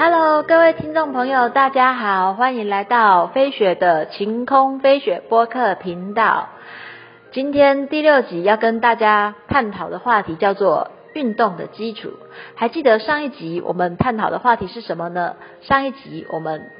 [0.00, 6.50] Hello，各位听众朋友，大家好，欢迎来到飞雪的晴空飞雪播客频道。
[7.32, 12.12] 今天第六集要跟大家探讨的话题叫做运动的基础。
[12.54, 15.34] 还记得上一集我们探讨的话题是什么呢？
[15.62, 16.70] 上一集我们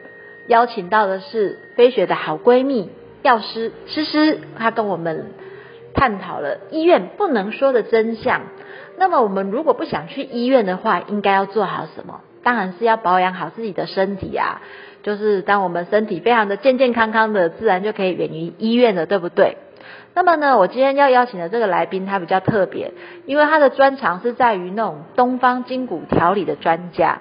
[0.46, 2.88] 邀请到的是飞雪的好闺蜜
[3.22, 5.32] 药师诗诗，她跟我们
[5.92, 8.42] 探讨了医院不能说的真相。
[8.96, 12.20] 那么我们如果不想去医院的话，应该要做好什么？
[12.48, 14.62] 当然是要保养好自己的身体啊！
[15.02, 19.58] 就是当我们身体非常的健健康康的，自然就可以远离医院了，对不对？
[20.14, 22.94] 那么呢，我今天要邀请的这个来宾，他比较特别，
[23.26, 27.18] 因为他的专长是在于那种东方筋骨调理的专家，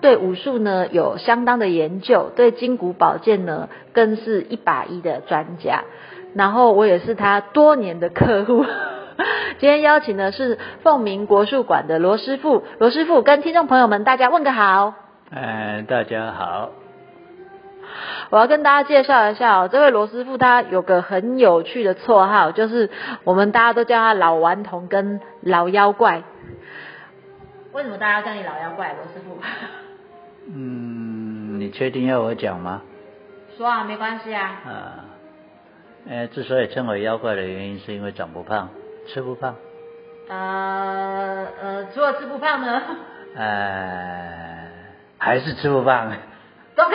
[0.00, 5.82] 对武术呢有相当的研究，对筋骨保健呢更是一把一的专家。
[6.36, 8.64] 然后我也是他多年的客户。
[9.58, 14.94] 今天邀请的是凤鸣国术馆的罗师傅，罗师傅跟听众朋友们大家问个好。
[15.30, 16.70] 嗯，大家好。
[18.30, 22.88] 我要跟大家介绍一下哦，这位罗师傅他有个很有趣的绰号，就是
[23.24, 26.22] 我们大家都叫他老顽童跟老妖怪。
[27.72, 29.38] 为什么大家叫你老妖怪，罗师傅？
[30.52, 32.82] 嗯，你确定要我讲吗？
[33.56, 34.60] 说啊，没关系啊。
[34.64, 35.04] 啊，
[36.08, 38.70] 呃，之所以称为妖怪的原因，是因为长不胖。
[39.12, 39.56] 吃不胖？
[40.28, 42.80] 呃呃，除了吃不胖呢？
[43.36, 44.68] 呃，
[45.18, 46.12] 还是吃不胖。
[46.76, 46.94] 走开！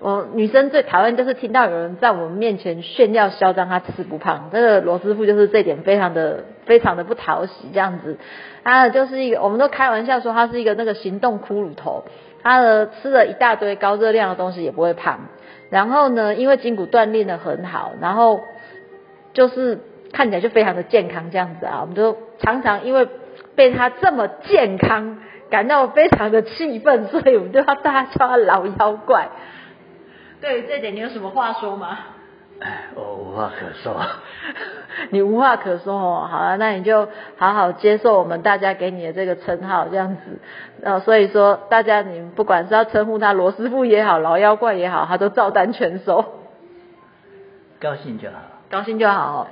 [0.00, 4.50] 我女生最讨厌就是听到有人在我们面前炫耀嚣张，她吃不胖。
[4.52, 8.18] 这个罗师傅就是这点非常的非常的不讨喜，这样子。
[8.64, 12.04] 他就是一个，我们都开玩笑说他是一个那个行动骷髅头。
[12.42, 15.28] 他的吃了一大堆高热量的东西也不会胖。
[15.70, 18.40] 然后呢，因为筋骨锻炼的很好，然后。
[19.36, 19.78] 就是
[20.12, 23.06] 看起来就非常的健康这样子啊，我们就常常因为
[23.54, 25.18] 被他这么健康
[25.50, 29.28] 感到非常的气愤，所以我们就要大家叫他老妖怪。
[30.40, 31.98] 对于这点，你有什么话说吗？
[32.58, 34.00] 哎，我无话可说。
[35.12, 40.40] 你无话可说哦，好了，那你就好好接受我们大家给你的这个称号这样子。
[40.82, 46.24] 呃，所以说大家你不管是要称呼他罗师傅也好，老妖怪也好，他都照单全收。
[47.78, 48.36] 高兴就好。
[48.70, 49.48] 高兴就好。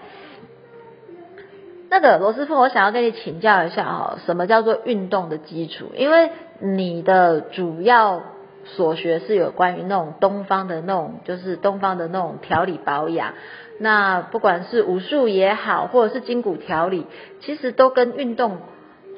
[1.90, 5.92] 那个罗师傅，我想要跟你请教一下哈，什么叫做运动的基础？
[5.94, 8.22] 因为你的主要
[8.64, 13.34] 所学是有关于那种东方的那种，就是东方的那种调理保养。
[13.78, 17.06] 那不管是武术也好，或者是筋骨调理，
[17.40, 18.58] 其实都跟运动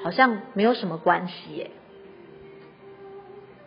[0.03, 1.71] 好像没有什么关系耶。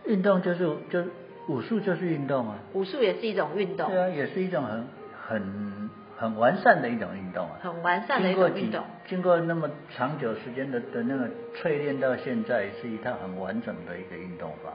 [0.06, 1.04] 运动就是就
[1.48, 2.60] 武术就是运动啊。
[2.74, 3.90] 武术也是一种运动。
[3.90, 4.88] 对啊，也是一种很
[5.28, 5.90] 很。
[6.20, 8.84] 很完善的一种运动啊，很完善的一种运动。
[9.08, 14.74] 经过那么长久时间的的那个淬炼，到现在是一套很完整的一个运动法。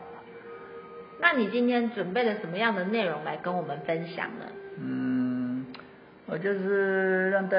[1.21, 4.47] 那你今天准备了什么样的内容来跟我们分享呢？
[4.81, 5.67] 嗯，
[6.25, 7.59] 我就是让大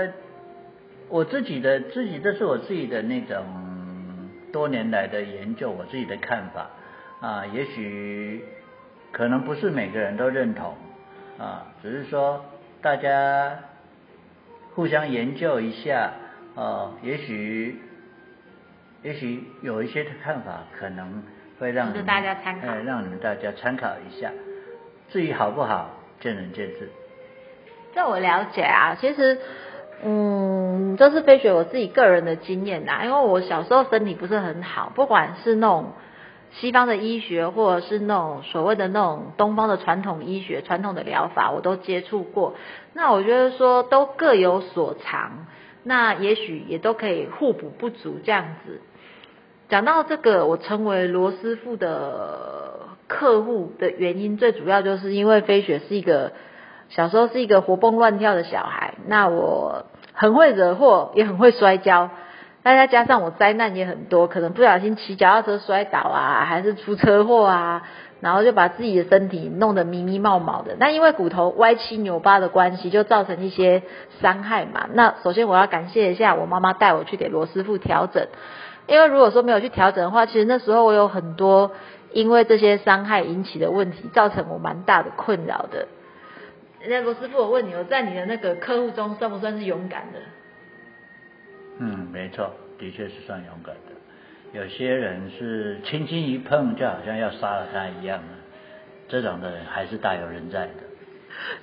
[1.07, 3.45] 我自己的自己，这是我自己的那种
[4.51, 6.71] 多年来的研究，我自己的看法
[7.21, 8.43] 啊，也许
[9.11, 10.75] 可能不是每个人都认同
[11.37, 12.43] 啊，只是说
[12.81, 13.59] 大家。
[14.75, 16.11] 互相研究一下，
[16.55, 17.79] 呃，也许，
[19.03, 21.23] 也许有一些看法可能
[21.59, 24.31] 会让大家参考，让你们大家参考一下。
[25.09, 26.89] 至于好不好，见仁见智。
[27.93, 29.39] 在我了解啊，其实，
[30.03, 35.93] 嗯，这是飞雪我自己个人的经验呐，因为我小时候身体不是很好，不管是那种。
[36.59, 42.55] 西方的医学，或者是那种所谓的那种东方的传统医学、传统的疗法，我都接触过。
[42.93, 45.47] 那我觉得说都各有所长，
[45.83, 48.81] 那也许也都可以互补不足这样子。
[49.67, 56.31] 讲到这个，我成为罗师傅的客户的原因，最主要就是因为飞雪是一个
[56.87, 62.11] 小时候是一个活蹦乱跳的小孩，那我很会惹祸，也很会摔跤。
[62.73, 67.83] 再加上我灾难也很多，可能不小心骑脚踏车摔倒啊，还是出车祸啊，
[68.21, 70.75] 然后就把自己的身体弄得迷迷冒冒的。
[70.79, 73.83] 那因为骨头歪七扭八的关系，就造成一些
[74.19, 74.89] 伤害嘛。
[74.93, 78.27] 那首先我要感谢一下我妈妈带我去给罗师傅调整，
[78.87, 81.71] 因为如果说没有去调整的话，其实那时候我有很多
[82.13, 85.87] 因为这些伤害引起的问题，造成我蛮大的困扰的。
[86.87, 90.19] 那罗师傅，我问你，我在你的那个客户中算不算是勇敢的？
[91.79, 94.59] 嗯，没错，的确是算勇敢的。
[94.59, 98.21] 有些人是轻轻一碰，就好像要杀了他一样
[99.09, 100.71] 这种的人还是大有人在的。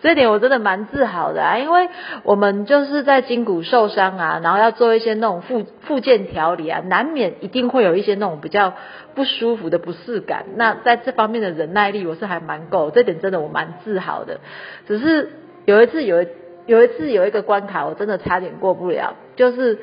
[0.02, 1.88] 这点我真的蛮自豪的啊，因为
[2.24, 8.74] 我们就是在筋骨受伤啊，然后要做一些那种复复健调理啊，难免一定会有一些那种比较
[9.14, 10.44] 不舒服的不适感。
[10.56, 14.40] 那在这方面的忍耐力，我是还蛮够，这点真的我蛮自豪的。
[14.86, 15.30] 只是
[15.64, 16.26] 有一次有
[16.66, 19.78] 有一次有一个关卡，我真的差点过不了，就是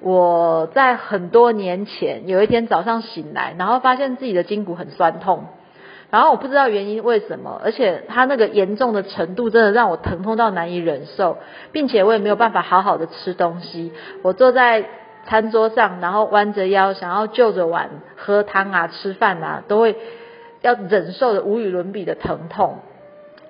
[0.00, 5.44] 我在很多年前有一天早上醒来，然后发现自己的筋骨很酸痛。
[6.08, 11.38] 然后我不知道原因为什么，而且他那个严重的程度真的让我疼痛到难以忍受，
[11.72, 13.92] 并且我也没有办法好好的吃东西。
[14.22, 14.84] 我坐在
[15.26, 19.96] 餐桌上，然后弯着腰，想要就着碗喝汤啊、吃饭啊，都会
[20.62, 22.78] 要忍受的无与伦比的疼痛。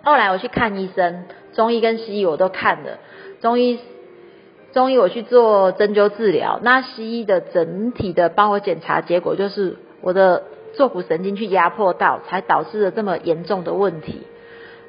[0.02, 2.99] 后来我去看医生，中医跟西医我都看了，
[3.42, 3.78] 中医
[4.76, 10.43] 中医我去做针灸治疗，那西医的整体的帮我检查结果就是我的。
[10.76, 14.26] 坐骨神经去压迫到，才导致了这么严重的问题。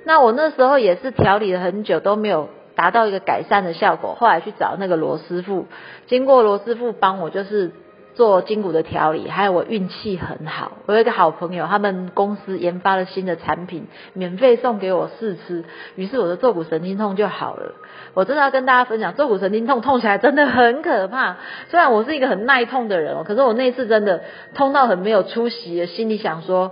[0.04, 4.13] 那我那时候也是调理了很久，都没有达到一个改善的效果。
[4.19, 5.66] 后来去找那个罗师傅，
[6.07, 7.72] 经过罗师傅帮我就是。
[8.17, 15.63] 做筋骨的调理，还有我运气很好，我有一个好朋友，他们公司研发了新的产品，免费送给我试吃，
[15.95, 17.75] 于是我的坐骨神经痛就好了。
[18.15, 21.37] 我真的要跟大家分享，坐骨神经痛痛起来真的很可怕。
[21.69, 24.23] 虽然我是一个很耐痛的人哦，可是我那次真的
[24.55, 26.71] 痛到很没有出息，心里想说，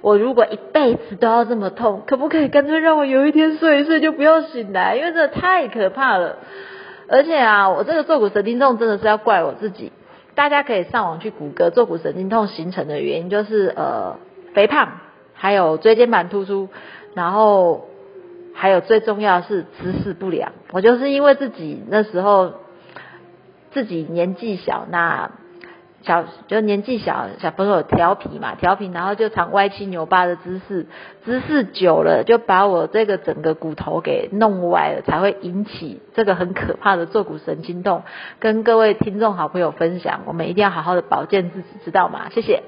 [0.00, 4.96] 我如果一辈子都要这么痛，可不可以干脆让我有一天睡一睡就不要醒来？
[4.96, 6.36] 因为真的太可怕了。
[7.08, 9.92] 而且啊，我这个坐骨神经痛真的是要怪我自己。
[10.36, 14.18] 大家可以上网去谷歌坐骨神经痛形成的原因，就是呃
[14.54, 15.00] 肥胖，
[15.34, 16.68] 还有椎间盘突出，
[17.14, 17.88] 然后
[18.54, 20.52] 还有最重要是姿势不良。
[20.70, 22.52] 我就是因为自己那时候
[23.72, 25.32] 自己年纪小，那。
[26.06, 30.86] 小就年纪小，小朋友调皮嘛，调皮，然后就常歪七扭八的姿势，
[31.24, 38.04] 姿势久了就把我这个整个骨头给弄歪了，才会引起这个很可怕的坐骨神经痛。
[38.38, 42.28] 跟各位听众好朋友分享，我们一定要好好的保健自己，知道吗？
[42.30, 42.62] 谢谢。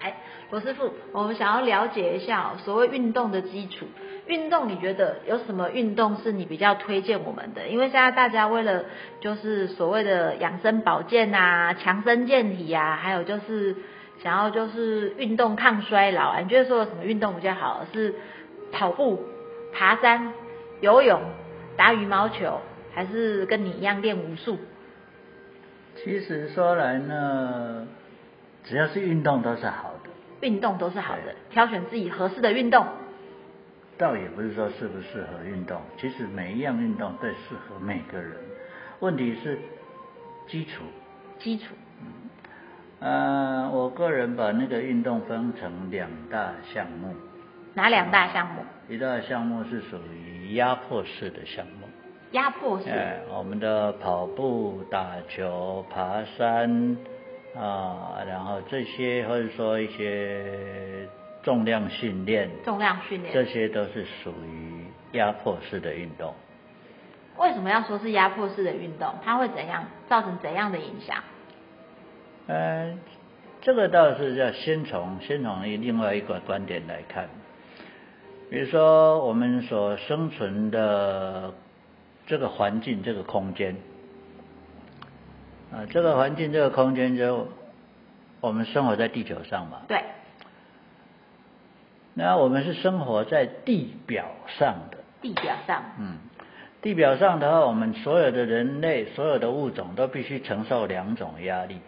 [0.00, 0.16] 哎，
[0.50, 3.84] 罗师傅，我们想要了解一下所谓运动的基础。
[4.26, 7.68] 运动，你觉得有什么运动是你比较推荐我们的？
[7.68, 8.84] 因为现在大家为了
[9.20, 13.76] 就是所谓的养生保健啊、强身健体啊，还有就是
[14.22, 17.84] 想要就是运动抗衰老啊，你觉得说有什么运动比较好？
[17.92, 18.14] 是
[18.72, 19.22] 跑步、
[19.74, 20.32] 爬山、
[20.80, 21.20] 游泳、
[21.76, 22.60] 打羽毛球，
[22.94, 24.58] 还是跟你一样练武术？
[26.02, 27.86] 其实说来呢，
[28.64, 30.10] 只要是运动都是好的。
[30.40, 32.86] 运动都是好的，挑选自己合适的运动。
[33.96, 38.36] 倒也不是说适不适合运动，其实每一样运动都适合每个人。
[39.00, 39.58] 问题是
[40.48, 40.82] 基础。
[41.38, 41.74] 基础。
[43.00, 47.14] 嗯，我个人把那个运动分成两大项目。
[47.74, 48.62] 哪两大项目？
[48.88, 51.86] 一大项目是属于压迫式的项目。
[52.32, 52.88] 压迫式。
[52.88, 56.96] 哎，我们的跑步、打球、爬山
[57.54, 61.08] 啊，然后这些或者说一些。
[61.44, 66.34] 重量训练，重量训练，这些都是属于压迫式的运动。
[67.36, 69.14] 为什么要说是压迫式的运动？
[69.22, 71.22] 它会怎样造成怎样的影响？
[72.46, 72.98] 嗯，
[73.60, 77.28] 这个倒是要先从先从另外一个观点来看。
[78.50, 81.52] 比如说，我们所生存的
[82.26, 83.76] 这个环境、这个空间，
[85.72, 87.48] 啊，这个环境、这个空间，就
[88.40, 89.82] 我们生活在地球上嘛。
[89.88, 90.02] 对。
[92.14, 96.16] 那我们是生活在地表上的，地表上，嗯，
[96.80, 101.78] 地表上的话，我们所有的人类，所有的物种都必须承受两种压力。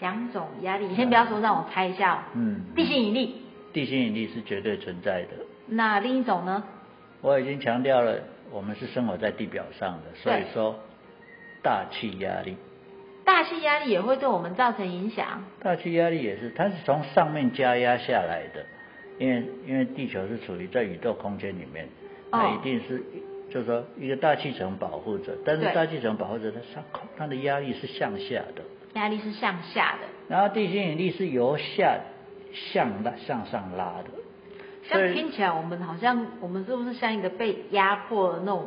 [0.00, 2.24] 两种压力，你先不要说，让我猜一下。
[2.34, 2.62] 嗯。
[2.74, 3.42] 地心引力。
[3.72, 5.28] 地心引力是绝对存在的。
[5.68, 6.64] 那另一种呢？
[7.20, 8.18] 我已经强调了，
[8.50, 10.74] 我们是生活在地表上的，所以说
[11.62, 12.56] 大气压力。
[13.24, 15.44] 大气压力也会对我们造成影响。
[15.62, 18.66] 大气压力也是，它是从上面加压下来的。
[19.22, 21.86] 因为因为地球是处于在宇宙空间里面，
[22.32, 23.00] 它一定是
[23.48, 28.64] 就是说一个大气层保护着，但是大气层保护着它上空，它的压力是向下的，
[28.94, 32.00] 压力是向下的，然后地心引力是由下
[32.52, 34.10] 向拉向上拉的，
[34.88, 38.66] 像听起来我们好像我们是不是像一个被压迫的那种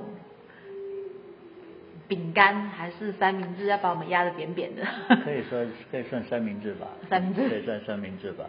[2.07, 4.83] 饼干还是三明治，要把我们压得扁扁的？
[5.25, 7.49] 可以说可以算三明治吧，三明治。
[7.49, 8.45] 可以算三明治吧，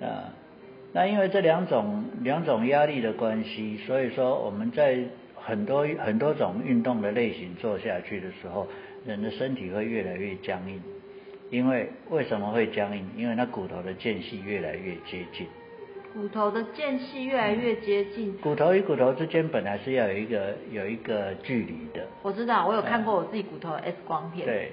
[0.00, 0.32] 啊。
[0.94, 5.00] 那因为这两种两种压力的关系，所以说我们在
[5.34, 8.68] 很多很多种运动的类型做下去的时候，
[9.04, 10.80] 人的身体会越来越僵硬。
[11.50, 13.04] 因为为什么会僵硬？
[13.16, 15.48] 因为那骨头的间隙越来越接近，
[16.14, 18.32] 骨头的间隙越来越接近。
[18.38, 22.06] 骨头与骨头之间本来是要有一个有一个距离的。
[22.22, 24.46] 我知道，我有看过我自己骨头的 X 光片。
[24.46, 24.70] 对，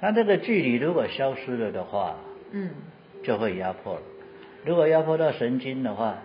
[0.00, 2.14] 它这个距离如果消失了的话，
[2.52, 2.70] 嗯，
[3.24, 4.00] 就会压迫了。
[4.66, 6.18] 如果压迫到神经的话，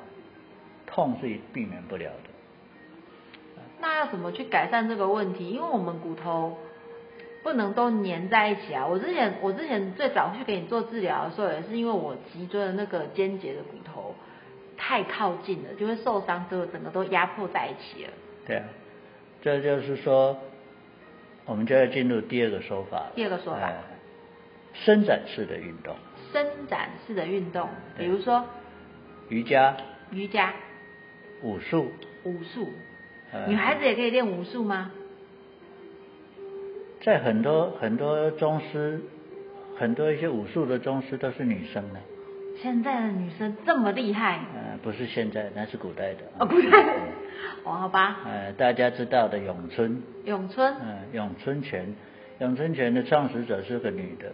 [0.87, 2.29] 痛是避免不了的。
[3.79, 5.49] 那要怎么去改善这个问题？
[5.51, 6.57] 因为我们骨头
[7.43, 8.87] 不能都粘在一起啊。
[8.87, 14.15] 我之前我之前最早去给你做治疗的时候，也是因为我脊椎的那个肩节的骨头
[14.75, 18.11] 太靠近了，就会受伤，之后整个都压迫在一起了。
[18.47, 18.65] 对啊，
[19.43, 20.35] 这就是说，
[21.45, 23.11] 我们就要进入第二个说法。
[23.15, 23.71] 第二个说法，
[24.73, 25.95] 伸展式的运动。
[26.31, 28.45] 伸展式的运动，比如说
[29.29, 29.75] 瑜伽。
[30.11, 30.53] 瑜伽。
[31.43, 31.91] 武术。
[32.23, 32.69] 武术。
[33.47, 34.91] 女孩子也可以练武术吗？
[37.01, 39.01] 在很多很多宗师，
[39.77, 41.99] 很多一些武术的宗师都是女生的。
[42.61, 44.39] 现在的女生这么厉害？
[44.53, 46.19] 呃，不是现在，那是古代的。
[46.37, 46.77] 哦，古代。
[47.63, 48.19] 哦，好吧。
[48.25, 50.03] 呃，大家知道的咏春。
[50.25, 50.75] 咏春。
[50.79, 51.95] 嗯，咏春拳，
[52.39, 54.31] 咏春拳的创始者是个女的。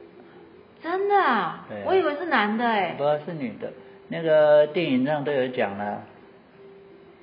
[0.89, 1.65] 真的啊？
[1.67, 1.83] 对。
[1.85, 2.95] 我以为是男的哎。
[2.97, 3.73] 不是女的，
[4.07, 6.03] 那个电影上都有讲了。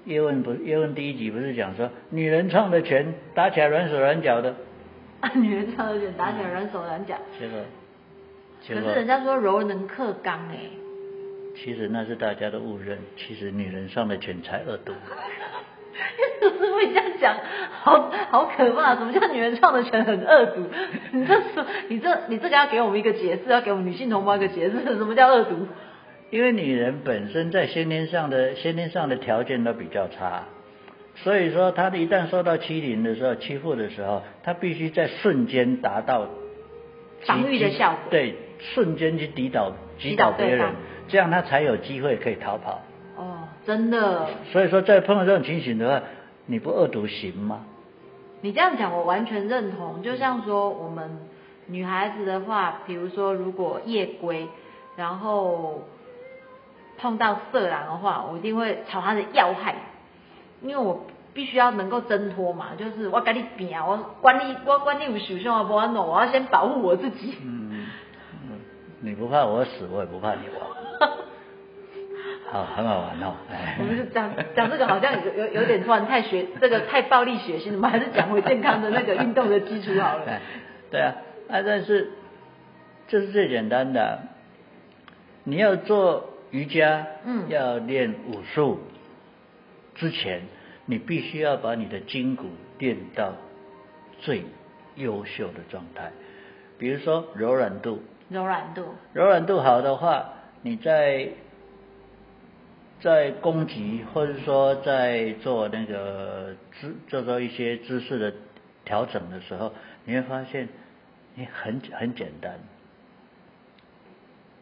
[0.04, 0.52] 叶问不？
[0.52, 4.54] 叶问第一集不是讲说女人唱的拳打起来软手软脚的？
[5.20, 7.16] 啊，女人唱的拳打起来软手软脚。
[7.38, 7.60] 结果，
[8.68, 10.58] 可是人家说柔能克刚哎。
[11.56, 14.92] 其实那是大家的误认，其实女人上的拳才恶毒。
[16.40, 17.36] 师傅你这样讲，
[17.82, 18.96] 好好可怕！
[18.96, 20.62] 什么叫女人创的拳很恶毒？
[21.12, 25.66] 你这说，你这你这个要给我们一个解释，要给我们女性同胞一个解释，什么叫恶毒？
[26.30, 30.44] 因为女人本身在先天上的先天上的条件都比较差，
[31.16, 36.26] 所以说她一旦受到欺凌的时候、欺负的时候，她必须在瞬间达到
[37.24, 38.34] 防御的效果，对，
[38.74, 40.72] 瞬间去抵倒击倒别人，
[41.08, 42.82] 这样她才有机会可以逃跑。
[43.64, 44.28] 哦，真的。
[44.52, 46.02] 所以说，在碰到这种情形的话，
[46.46, 47.64] 你不恶毒行吗？
[48.42, 50.02] 你这样讲，我完全认同。
[50.02, 51.18] 就像说我们
[51.66, 54.48] 女孩子的话，比如说如果夜归，
[54.96, 55.82] 然后。
[56.96, 59.74] 碰到色狼的话，我一定会朝他的要害，
[60.62, 61.04] 因为我
[61.34, 67.34] 必须要能够挣脱嘛，就是我跟你比啊，我管你我管你有受伤啊不安弄，我要先保护我自己。
[67.42, 67.86] 嗯，
[69.00, 71.10] 你不怕我死，我也不怕你亡。
[72.54, 73.34] 好，很好玩哦。
[73.80, 80.24] 我们就讲讲这个，好像有有有点突然太血，这个太暴力血腥了，我们还是讲回健康的那个运动的基础好了。
[80.92, 81.14] 对啊，
[81.48, 82.12] 啊，但是
[83.08, 84.20] 这是最简单的，
[85.42, 86.30] 你要做。
[86.50, 88.78] 瑜伽，嗯，要练武术
[89.96, 90.42] 之前，
[90.86, 92.44] 你必须要把你的筋骨
[92.78, 93.32] 练到
[94.20, 94.44] 最
[94.94, 96.12] 优秀的状态。
[96.78, 100.26] 比如说柔软度，柔软度，柔软度好的话，
[100.62, 101.30] 你在
[103.04, 108.32] 在攻击或者说在做那个姿做做一些姿势的
[108.82, 109.74] 调整的时候，
[110.06, 110.70] 你会发现
[111.34, 112.54] 你很很简单。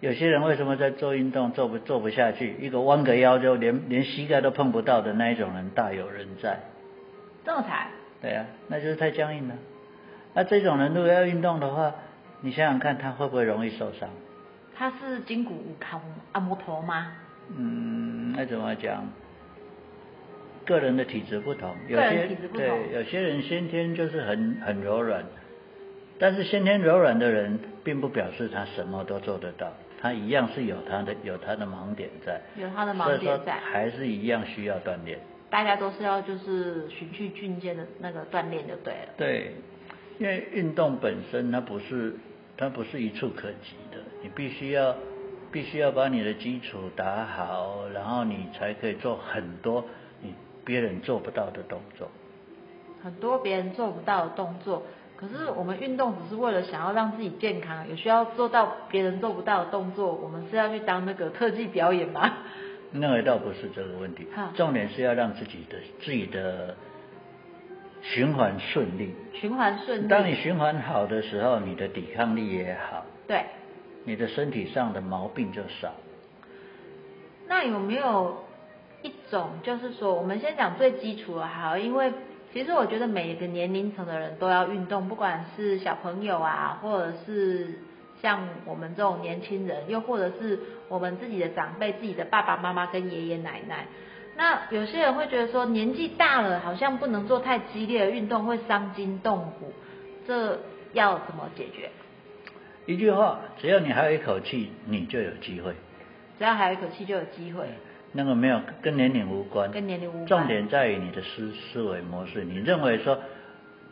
[0.00, 2.56] 有些人为什么在做运动做不做不下去？
[2.60, 6.58] 一个弯个腰就连连膝盖都碰不到的那一种人大有人在。
[7.44, 7.86] 这么惨？
[8.20, 9.54] 对啊，那就是太僵硬了。
[10.34, 11.94] 那这种人如果要运动的话，
[12.40, 14.08] 你想想看他会不会容易受伤？
[14.74, 17.12] 他是筋骨康阿摩陀吗？
[17.56, 19.06] 嗯，那怎么讲？
[20.64, 25.24] 个人的体质不同，有些对有些人先天就是很很柔软，
[26.20, 29.72] 但是先天柔软的人，并不表示他什么都做得到。
[30.00, 35.18] 他一样是有他的有他的盲点在，有他的盲点在，还是一样需要锻炼。
[35.50, 39.08] 大家都是要就是循序渐进的那个锻炼就对了。
[39.16, 39.52] 对，
[40.18, 42.14] 因为运动本身它不是
[42.56, 44.96] 它不是一触可及的，你必须要
[45.52, 49.84] 必须要把你的基础打好，然后你才可以做很多
[50.22, 52.08] 你别人做不到的动作。
[53.04, 54.82] 很多别人做不到的动作。
[55.16, 62.28] 可是我们运动只是为了想要让自己健康，有需要做到别人做不到的动作，我们是要去当那个特技表演吗？
[62.90, 66.74] 那个倒不是这个问题，重点是要让自己的自己的
[68.02, 69.14] 循环顺利。
[69.32, 70.08] 循环顺利。
[70.08, 73.06] 当你循环好的时候，你的抵抗力也好。
[73.28, 73.44] 对。
[74.04, 75.92] 你的身体上的毛病就少。
[77.48, 78.44] 那有没有
[79.02, 82.12] 一种，就是说，我们先讲最基础的，好，因为。
[82.54, 87.78] 其实我觉得每一个年龄层的人都要运动，不管是小朋友啊，或者是
[88.20, 93.86] 像我们这种年轻人，又或者是我们自己的长辈、自己的爸爸妈妈跟爷爷奶奶。
[94.36, 99.72] 那有些人会觉得说，年纪大了，好像不能做太激烈的运动，会伤筋动骨。
[100.28, 100.60] 这
[100.92, 101.88] 要怎么解决？
[102.86, 105.72] 一句话，只要你还有一口气，你就有机会。
[106.38, 107.66] 只要还有一口气，就有机会。
[108.12, 110.26] 那个没有跟年龄无关，跟年龄无关。
[110.26, 112.44] 重点在于你的思思维模式。
[112.44, 113.18] 你认为说，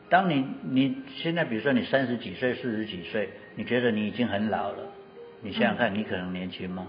[0.09, 4.93] 当你你现在比如说你三十几岁、四十几岁，你觉得你已经很老了，
[5.41, 6.89] 你想想看，你可能年轻吗？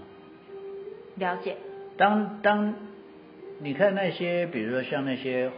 [1.16, 1.56] 了解。
[1.96, 2.74] 当当
[3.60, 5.50] 你看那些，比如说像那些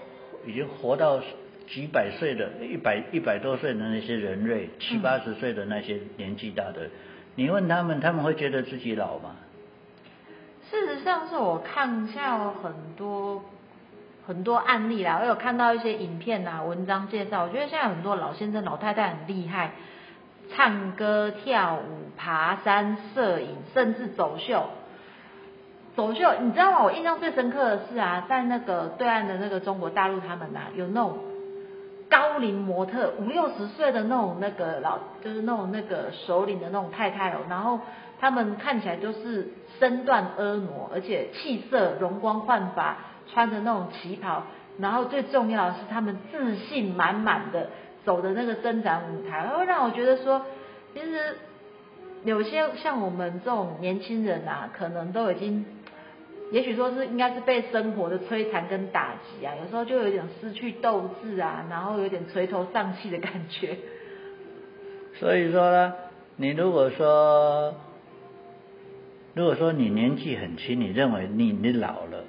[0.46, 1.20] 已经活到
[1.66, 6.88] 几百岁的、一百一百多岁的那些人类，七八十岁的那些年纪大的，
[7.36, 9.36] 你问他们，他们会觉得自己老吗？
[10.70, 13.44] 事实上，是我看下很多
[14.26, 17.44] 很多案例啦，我有看到一些影片啊、文章介绍。
[17.44, 19.72] 我觉得现在很多老先生、老太太很厉害，
[20.54, 24.68] 唱歌、跳舞、爬山、摄影，甚至走秀。
[25.94, 26.82] 走秀，你知道吗？
[26.82, 31.18] 我印象最深刻的是啊，在那个对岸的那个中国大陆，他们呐有那种
[32.08, 37.80] 高龄模特，五六十岁的那种那个老，就是那种那个首领的那种太太哦，然后
[38.20, 42.96] 他们看起来都是身段婀娜，而且气色容光焕发，
[43.32, 44.42] 穿着那种旗袍，
[44.78, 47.70] 然后最重要的是他们自信满满的
[48.04, 50.42] 走的那个伸展舞台，会让我觉得说，
[50.92, 51.36] 其实
[52.24, 55.64] 有些像我们这种年轻人啊，可能都已经。
[56.54, 63.76] 也许说是应该是被生活的摧残跟打击啊，有时候就有点失去斗志啊，然后有点垂头丧气的感觉。
[65.14, 65.94] 所以说呢，
[66.36, 67.74] 你如果说，
[69.34, 72.22] 如果说你年纪很轻，你认为你你老了，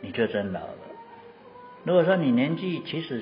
[0.00, 0.78] 你就真老了。
[1.82, 3.20] 如果说你年纪其实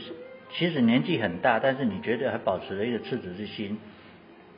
[0.52, 3.78] 其实年纪很大，但是你觉得还保持了一个赤子之心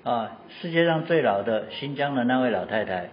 [0.02, 3.10] 啊，世界上最老的新疆的那位老太太。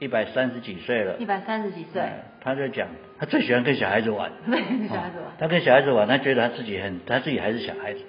[0.00, 2.02] 一百三十几岁了，一百三十几岁，
[2.40, 2.86] 他就讲，
[3.18, 8.00] 他最喜欢跟小孩子玩， 跟小孩子玩，他跟小孩子玩，他觉得他自己很，他自己还是小孩子，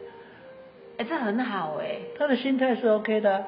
[0.99, 3.43] 哎，这很好哎，他的心态是 OK 的，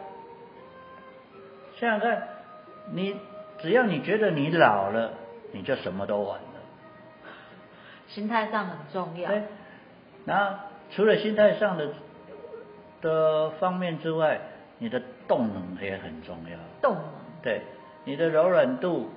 [1.75, 2.27] 想想看，
[2.93, 3.15] 你
[3.59, 5.13] 只要你觉得你老了，
[5.51, 6.59] 你就什么都晚了，
[8.07, 9.43] 心态上很重要，对，
[10.25, 10.57] 然后
[10.89, 11.89] 除了心态上的
[13.01, 14.39] 的方面之外，
[14.79, 17.03] 你的动能也很重要，动能，
[17.43, 17.61] 对。
[18.05, 19.09] 你的柔软度，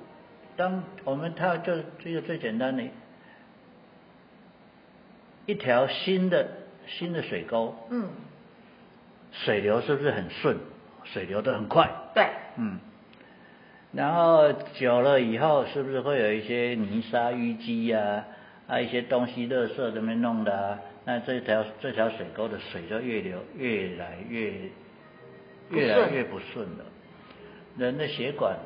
[0.57, 2.85] 当我们它就这个最简单的，
[5.47, 6.49] 一条新的
[6.87, 8.09] 新的水沟，嗯，
[9.33, 10.59] 水流是不是很顺？
[11.05, 12.79] 水流的很快，对，嗯，
[13.93, 18.25] 然后久了以后，是不是会有一些泥沙淤积呀，
[18.67, 20.81] 啊一些东西垃圾这边弄的啊？
[21.05, 24.53] 那这条这条水沟的水就越流越来越
[25.71, 26.85] 越来越不顺了，
[27.77, 28.57] 人的血管。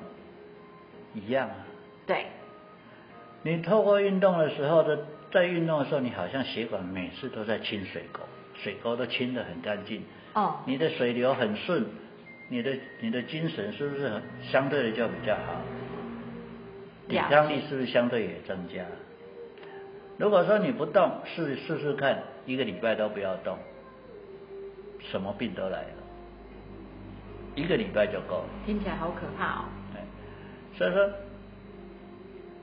[1.14, 1.54] 一样啊，
[2.06, 2.26] 对，
[3.42, 4.98] 你透过运动的时候的，
[5.32, 8.20] 在运动的时候，你好像血管每次都在清水沟，
[8.54, 10.02] 水沟都清得很干净。
[10.34, 10.56] 哦。
[10.66, 11.86] 你的水流很顺，
[12.48, 15.60] 你的你的精神是不是很相对的就比较好？
[17.08, 18.84] 抵抗力是不是相对也增加？
[20.18, 23.56] 如果说你不动，试试试看，一个礼拜都不要动，
[25.00, 25.88] 什么病都来了，
[27.54, 28.48] 一个礼拜就够了。
[28.66, 29.64] 听起来好可怕哦。
[30.78, 31.10] 所以说，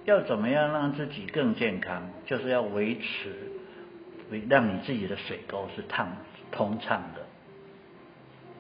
[0.06, 3.36] 要怎么样让自己更健康，就是要维持，
[4.47, 6.08] 让你自己的水沟是畅
[6.49, 7.23] 通畅的。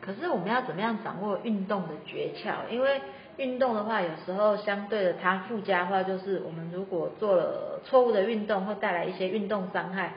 [0.01, 2.69] 可是我们要怎么样掌握运动的诀窍？
[2.69, 3.01] 因为
[3.37, 10.13] 运动的话，有时候相对的它附加话，就是我们如果做了错误的运动，会带来一些运动伤害，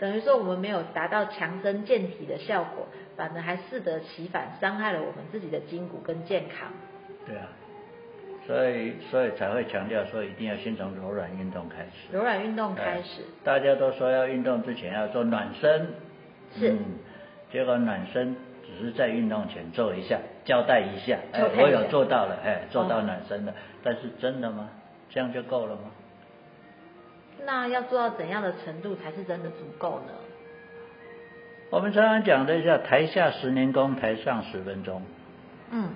[0.00, 6.72] 等于说我们没有达到强身健体的效果，反而还适得其反，伤害了我们自己的筋骨跟健康。
[7.24, 7.46] 对啊。
[8.50, 12.12] 所以，所以才会强调说，一定要先从柔软运动开始。
[12.12, 13.22] 柔软运动开始。
[13.44, 15.86] 大家都说要运动之前要做暖身。
[16.58, 16.76] 是。
[17.52, 18.34] 结果暖身
[18.66, 23.54] 只是在运动前做一下，交代一下，哎，我有做到了，哎，做到暖身了。
[23.84, 24.68] 但是真的吗？
[25.10, 25.82] 这样就够了吗？
[27.46, 30.12] 那要做到怎样的程度才是真的足够呢？
[31.70, 35.02] 我们常常讲的叫台下十年功，台上十分钟。
[35.70, 35.90] 嗯。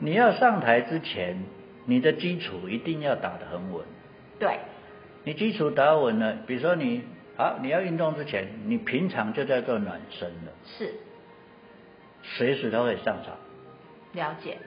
[0.00, 1.42] 你要上台之前，
[1.86, 3.84] 你的基础一定要打得很稳。
[4.38, 4.58] 对。
[5.24, 7.02] 你基础打稳了，比如说你
[7.36, 10.52] 好，你要运动之前，你平常就在做暖身了。
[10.64, 10.94] 是。
[12.22, 13.36] 随时都可以上场。
[14.12, 14.58] 了解。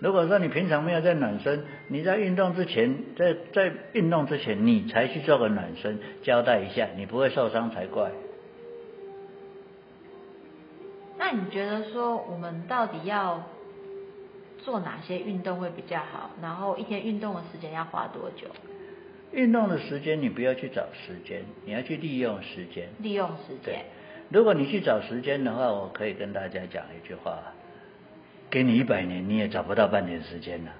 [0.00, 8.10] 如果说你平常没有在暖身，你在运动之前，在在运动之前，你才去做个暖身，交代一下，你不会受伤才怪。
[11.18, 13.42] 那你觉得说，我们到底要？
[14.64, 16.30] 做哪些运动会比较好？
[16.40, 18.46] 然后一天运动的时间要花多久？
[19.32, 22.88] 运动的时间你不要去找时间，你要去利用时间。
[22.98, 23.84] 利用时间。
[24.28, 27.38] 如果你去找时间的话，我可以跟大家讲一句话：
[28.50, 30.72] 给你一百年，你也找不到半点时间了。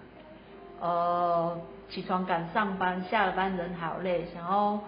[0.80, 4.80] 呃起床赶上班，下了班人好累，想要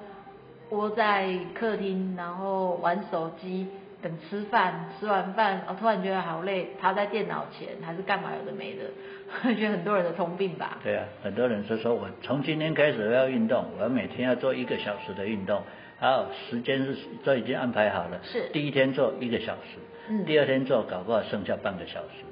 [0.71, 3.67] 窝在客厅，然后玩手机
[4.03, 8.85] 等吃饭，吃完饭我突然觉得好累，趴在电脑前还是干嘛有的没的，
[9.55, 10.79] 觉得很多人的通病吧。
[10.83, 15.63] 对啊，很多人是说我从今天开始我要运动，我要每天要做一个小时的运动，
[15.99, 18.21] 还有时间是都已经安排好了。
[18.25, 22.25] 是第一天做一个小时，嗯第二天做搞不好剩下半个小时，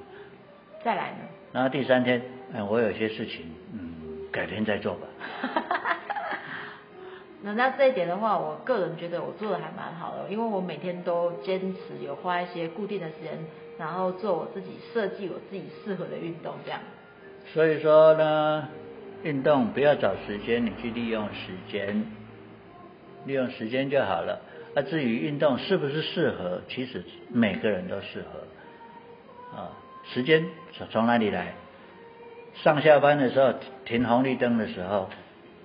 [0.84, 1.18] 再来呢？
[1.52, 2.20] 然后第三天，
[2.52, 5.06] 嗯，我有些事情，嗯，改天再做吧。
[7.42, 13.38] 那那这一点的话，我个人觉得我做的还蛮好的，因为我每天都坚持有花一些固定的时间，
[13.78, 16.80] 然后做我自己设计我自己适合的运动，这样。
[17.52, 18.68] 所以说呢，
[19.22, 22.04] 运动不要找时间，你去利用时间，
[23.24, 24.42] 利用时间就好了。
[24.74, 29.58] 那至于运动是不是适合，其实每个人都适合。
[29.58, 29.72] 啊，
[30.12, 31.54] 时间从从哪里来？
[32.62, 33.54] 上下班的时候，
[33.86, 35.08] 停红绿灯的时候，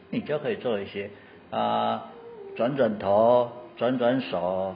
[0.10, 1.10] 你就可以做一些
[1.52, 2.12] 啊，
[2.56, 4.76] 转转头，转转手，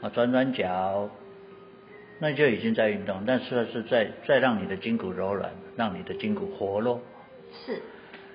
[0.00, 1.08] 啊，转转脚，
[2.18, 7.00] 那就已经在运动，但是是在在让你的筋骨柔软，让你的筋骨活络。
[7.66, 7.80] 是，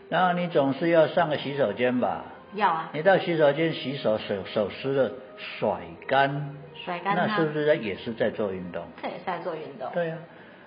[0.10, 2.26] 然后你总是要上个洗手间吧？
[2.54, 8.84] 要啊，你到洗手间洗手，手手湿了，甩干，甩干它那是不是也是在做运动？
[9.02, 9.89] 这也是在做运动。
[9.93, 10.17] 对呀、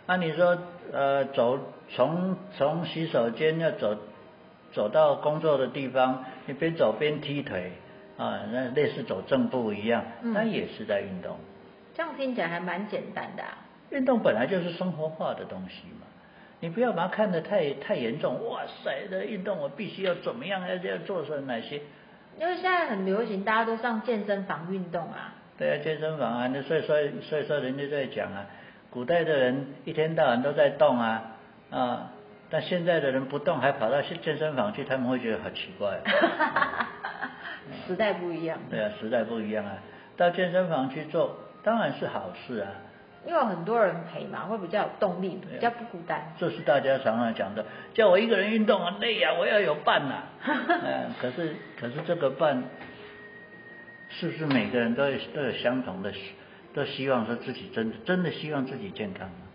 [0.06, 0.58] 啊，你说
[0.92, 1.58] 呃走
[1.94, 3.96] 从从洗手间要走
[4.78, 7.72] 走到工作的地方，你边走边踢腿
[8.16, 11.36] 啊，那类似走正步一样，嗯那也是在运动。
[11.96, 13.58] 这样听起来还蛮简单的、啊。
[13.90, 16.06] 运动本来就是生活化的东西嘛，
[16.60, 18.48] 你不要把它看得太太严重。
[18.48, 21.80] 哇塞，这运动我必须要怎么样，要要做成哪些？
[22.38, 25.34] 因为现在很流行，大家都上健身房运动啊。
[25.58, 28.46] 对啊，健身房啊，那所以说所以说人家在讲啊，
[28.90, 31.32] 古代的人一天到晚都在动啊
[31.70, 32.12] 啊，
[32.50, 36.00] 但现在的人不动还跑到健健身房去，他们会觉得好奇怪。
[37.86, 39.78] 时代不一样，对啊，时代不一样啊，
[40.16, 42.70] 到健身房去做当然是好事啊。
[43.26, 46.32] 因为很多人陪嘛，会比较有动力，比较不孤单。
[46.38, 52.62] 这是大家常常讲的，叫我一个人运动很累呀、我要有伴呐、 嗯，可是可是这个伴，
[54.08, 56.10] 是不是每个人都有都有相同的，
[56.72, 59.47] 都希望说自己真的真的希望自己健康吗？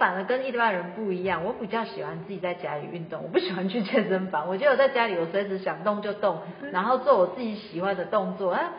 [0.00, 4.48] 我反而跟一般人不一样，我比较喜欢自己在家里运动，我不喜欢去健身房。
[4.48, 6.38] 我觉得我在家里，我随时想动就动，
[6.72, 8.70] 然后做我自己喜欢的动作啊。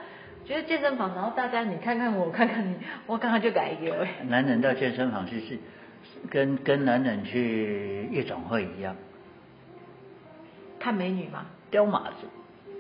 [0.46, 4.08] 觉得健身房，然后大家你看看我，我看看你，我刚刚就改一个。
[4.30, 5.60] 男人到健身房去是
[6.32, 8.96] 跟跟男人去夜总会一样，
[10.80, 12.28] 看美女嘛，雕马子。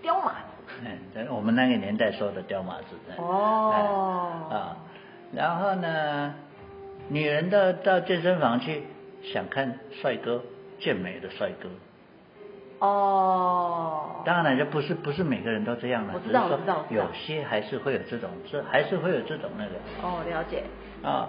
[0.01, 0.73] 雕马子。
[0.83, 2.97] 嗯，在我们那个年代说的雕马子。
[3.17, 4.77] 哦哎啊，
[5.31, 6.33] 然后呢，
[7.11, 8.83] 女人到到健身房去
[9.21, 10.41] 想看帅哥，
[10.79, 11.69] 健美的帅哥。
[12.79, 14.23] 哦。
[14.25, 19.71] 当然，这不是不是每个人都这样的，我知道我知道有些还是会有这种，这还是会有这种那个
[20.01, 20.63] 哦，了解。
[21.03, 21.27] 啊。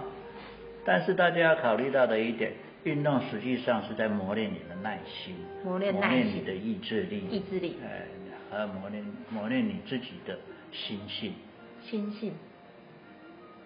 [0.85, 8.05] 但是大家要考虑到的一点，运动实际上是在磨练你的耐心，磨练耐心你的意志力，意志力哎，
[8.49, 10.37] 还要磨练磨练你自己的
[10.71, 11.33] 心性。
[11.81, 12.33] 心性。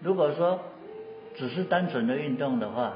[0.01, 0.60] 如果说
[1.38, 2.93] 只是单纯的运动的话，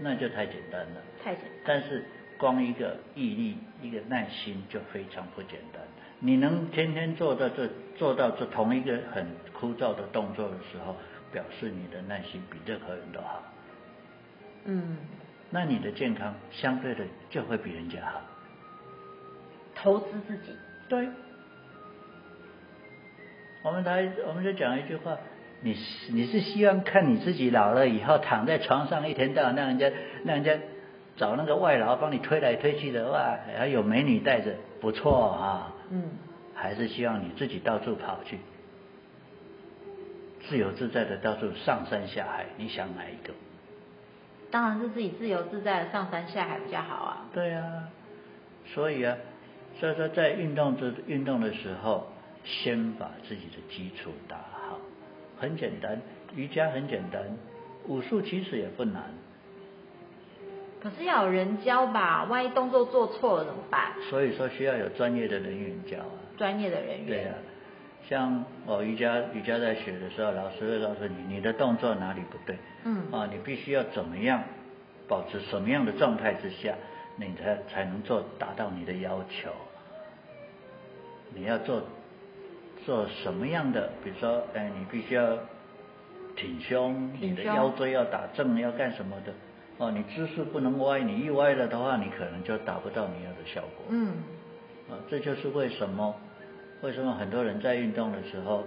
[0.00, 1.02] 那就太简单了。
[1.22, 1.52] 太简单。
[1.64, 2.04] 但是
[2.36, 5.80] 光一个毅力、一个耐心就非常不简单。
[6.20, 10.96] 你能天天做到这做到这同一个很枯燥的动作的时候，
[11.32, 13.42] 表示你的耐心比任何人都好。
[14.64, 14.96] 嗯，
[15.50, 18.20] 那你的健康相对的就会比人家好。
[19.76, 20.52] 投资自己。
[20.88, 21.08] 对。
[23.62, 25.16] 我们台我们就讲一句话，
[25.60, 25.76] 你
[26.10, 29.90] 你是希望看你自己老了以后躺在床上一天到晚让人家
[30.24, 30.56] 让人家
[31.16, 35.74] 找那个外劳帮你推来推去的哇，还有美女带着，不错啊。
[35.90, 36.02] 嗯。
[36.60, 38.36] 还是希望你自己到处跑去，
[40.48, 43.32] 自由自在的到处上山下海，你想哪一个？
[44.50, 47.26] 当然是自己自由自在的上山下海比较好啊。
[47.32, 47.84] 对啊，
[48.74, 49.16] 所以啊，
[49.78, 52.08] 所以说在运动之运动的时候，
[52.44, 54.57] 先把自己的基础打好，
[55.38, 56.00] 很简单，
[56.34, 57.22] 瑜伽很简单，
[57.86, 59.04] 武术其实也不难。
[60.80, 63.92] 可是要有人教吧，万一动作做错了怎么办？
[64.08, 66.14] 所以说需要有专业的人员教啊。
[66.36, 67.06] 专业的人员。
[67.06, 67.34] 对啊，
[68.08, 74.42] 像我瑜伽瑜伽在学的时候，老师会告诉你你的动作哪里不对，嗯啊，你必须要怎么样，
[75.08, 76.74] 保持什么样的状态之下，
[77.16, 79.50] 你才才能做达到你的要求。
[81.34, 81.82] 你要做
[82.88, 83.90] 做什么样的？
[84.02, 85.36] 比如说，哎，你必须要
[86.34, 89.34] 挺胸，你的腰椎要打正，要干什么的？
[89.76, 93.84] 哦，你姿势不能歪，你一歪了的话，你可能就达不到你要的效果。
[93.90, 94.14] 嗯，
[94.88, 96.16] 啊，这就是为什么
[96.80, 98.64] 为什么很多人在运动的时候，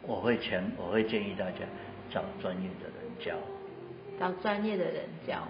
[0.00, 1.66] 我会前我会建议大家
[2.10, 3.36] 找专业的人教。
[4.18, 5.46] 找专业的人教。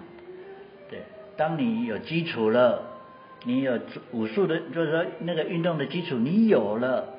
[0.91, 1.03] 对，
[1.37, 2.96] 当你有基础了，
[3.47, 3.79] 你有
[4.11, 7.15] 武术的，就是说那个运动的基础你有了，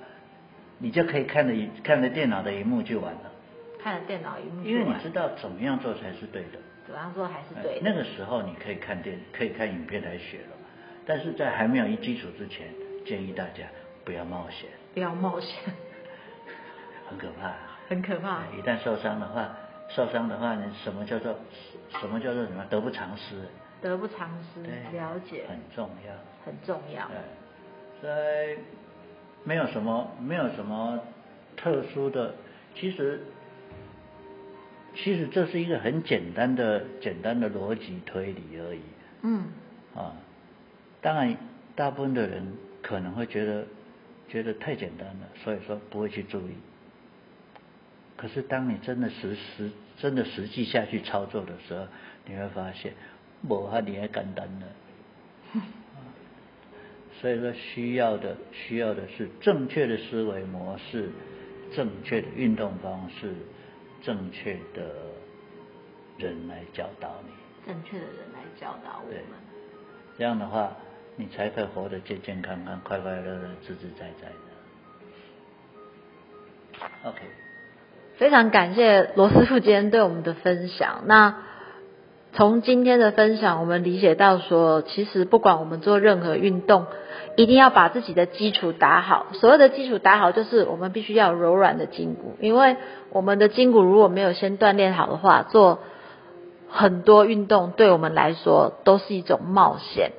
[0.78, 1.54] 你就可以看着
[1.86, 3.32] 看着电脑的荧幕去玩了。
[3.82, 6.60] 看着电脑荧幕去因为你知道怎么样做才是对的。
[6.86, 7.82] 怎么样做还是对的。
[7.82, 10.56] 那个时候你可以看电，可以看影片来学了。
[11.06, 12.68] 但是在还没有一基础之前，
[13.06, 13.64] 建议大家
[14.04, 14.70] 不要冒险。
[14.94, 15.50] 不要冒险。
[17.10, 17.54] 很可怕。
[17.88, 18.42] 很可怕。
[18.58, 19.56] 一旦受伤的话，
[19.90, 21.40] 受伤的话，你什么叫做
[22.02, 23.36] 什么叫做什么得不偿失？
[23.82, 24.62] 得不偿失。
[24.96, 25.46] 了解。
[25.48, 26.14] 很重要。
[26.46, 27.08] 很重要。
[27.08, 27.18] 对。
[28.02, 28.10] 所
[28.54, 28.58] 以
[29.44, 31.00] 没有什么没有什么
[31.56, 32.36] 特殊的，
[32.76, 33.22] 其实
[34.96, 38.82] 其实这是一个很简单的简单的逻辑推理而已。
[39.24, 39.46] 嗯。
[39.96, 40.14] 啊，
[41.02, 41.36] 当然，
[41.76, 43.66] 大部分的人可能会觉得
[44.28, 46.56] 觉得太简单了，所以说不会去注意。
[48.16, 51.88] 可是当你真的实实真的实际下去操作的时候，
[52.26, 52.94] 你会发现，
[53.44, 54.68] 无哈你也简单了。
[57.20, 61.10] 所以说需要的需要的是正确的思维模式，
[61.76, 63.34] 正确的运动方式，
[64.02, 64.90] 正确的
[66.18, 67.32] 人来教导你。
[67.66, 69.22] 正确的人来教导我们。
[70.18, 70.78] 这样的话，
[71.16, 74.36] 你才可以活得健健康康、快快乐乐、自自在在的。
[77.10, 77.22] OK。
[78.18, 81.04] 非常感谢罗师傅今天对我们的分享。
[81.06, 81.44] 那
[82.38, 86.86] 从今天的分享，我们理解到说，其实不管我们做任何运动，
[87.36, 89.26] 一定要把自己的基础打好。
[89.34, 92.76] 所谓的基础打好，就是我们必须要柔软的筋骨，因为
[93.10, 95.80] 我们的筋骨如果没有先锻炼好的话，做
[96.70, 100.12] 很多运动对我们来说都是一种冒险。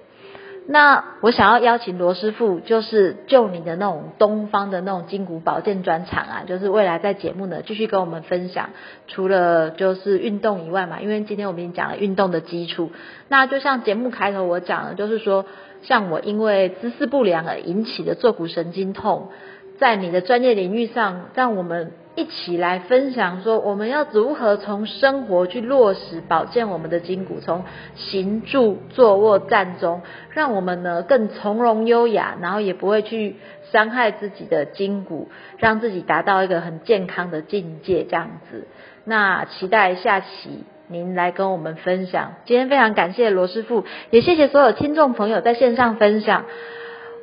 [0.70, 8.68] 那我想要邀请罗师傅，就是就你的那种东方的那种筋骨保健专场啊，就是未来在节目呢继续跟我们分享，
[9.07, 12.90] 除了就是运动以外嘛，因为今天我们已经讲了运动的基础，
[13.28, 15.46] 那就像节目开头我讲的，就是说
[15.81, 19.31] 像我因为姿势不良而引起的坐骨神经痛，
[19.79, 21.93] 在你的专业领域上，让我们。
[22.19, 27.62] 一起来分享说，我们要如何从生活去落实保健我们的筋骨，从
[27.95, 33.37] 行住坐卧站中，让我们呢更从容优雅，然后也不会去
[33.71, 38.03] 伤害自己的筋骨，让自己达到一个很健康的境界。
[38.03, 38.67] 这样子，
[39.05, 42.35] 那期待下期您来跟我们分享。
[42.47, 46.47] 今天非常感谢罗师傅，也谢谢所有听众朋友在线上分享。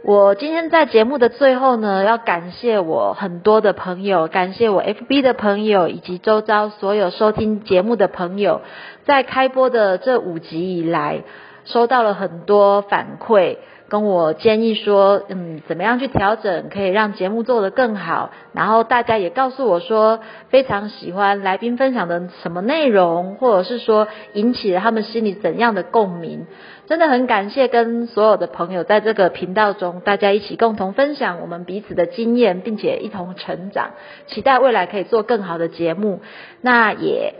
[0.08, 8.62] 我今天在节目的最后呢，要感谢我很多的朋友，感谢我 FB 的朋友，以及周遭所有收听节目的朋友，
[9.06, 11.24] 在开播的这五集以来，
[11.64, 13.58] 收到了很多反馈。
[13.88, 18.32] 跟我建议说，嗯，怎么样去调整，可以让节目做得更好。
[18.54, 20.20] 然后大家也告诉我说，
[20.50, 26.48] 非常喜欢来宾分享的什么内容，或者是说引起了他们心里怎样的共鸣。
[26.88, 33.92] 真的很感谢跟所有的朋友在这个频道中，大家一起共同分享我们彼此的经验，并且一同成长。
[34.28, 36.22] 期待未来可以做更好的节目。
[36.62, 37.36] 那也。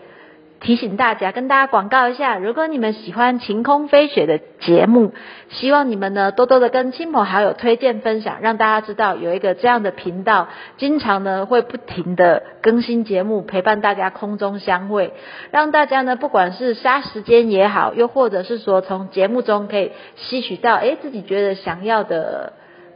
[0.66, 5.14] 提醒大家，跟大家广告一下，如果你们喜欢晴空飞雪的节目，
[5.50, 10.48] 希望你们呢多多的跟亲朋好友推荐分享，让大家知道有一个这样的频道，
[10.78, 15.14] 经常呢会不停的更新节目，陪伴大家空中相会，
[15.52, 22.54] 让大家呢不管是杀时间也好，又或者是说从节目中可以吸取到诶自己觉得想要的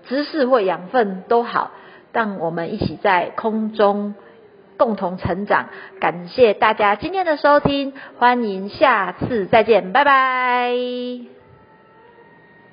[0.07, 1.69] 知识或养分都好，
[2.13, 4.15] 让我们一起在空中。
[4.79, 5.67] 共同成长，
[5.99, 11.38] 感谢大家今天的收听，欢迎下次再见，拜拜。